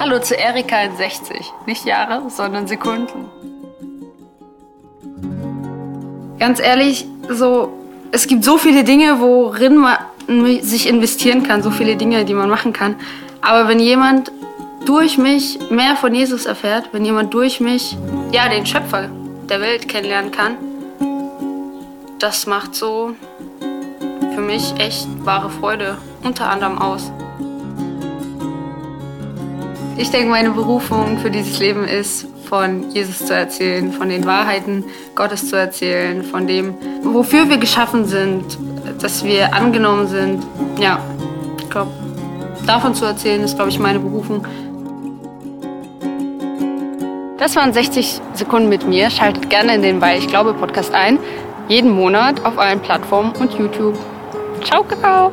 [0.00, 1.52] Hallo zu Erika in 60.
[1.66, 3.26] Nicht Jahre, sondern Sekunden.
[6.38, 7.70] Ganz ehrlich, so,
[8.10, 9.98] es gibt so viele Dinge, worin man
[10.62, 12.96] sich investieren kann, so viele Dinge, die man machen kann.
[13.42, 14.32] Aber wenn jemand
[14.86, 17.94] durch mich mehr von Jesus erfährt, wenn jemand durch mich,
[18.32, 19.10] ja, den Schöpfer
[19.50, 20.56] der Welt kennenlernen kann,
[22.18, 23.14] das macht so
[24.34, 27.12] für mich echt wahre Freude unter anderem aus.
[30.00, 34.82] Ich denke, meine Berufung für dieses Leben ist, von Jesus zu erzählen, von den Wahrheiten
[35.14, 38.58] Gottes zu erzählen, von dem, wofür wir geschaffen sind,
[38.98, 40.42] dass wir angenommen sind.
[40.80, 41.00] Ja,
[41.58, 41.90] ich glaube,
[42.66, 44.46] davon zu erzählen, ist, glaube ich, meine Berufung.
[47.36, 49.10] Das waren 60 Sekunden mit mir.
[49.10, 51.18] Schaltet gerne in den Weil ich glaube Podcast ein.
[51.68, 53.98] Jeden Monat auf allen Plattformen und YouTube.
[54.64, 55.30] Ciao, Kakao!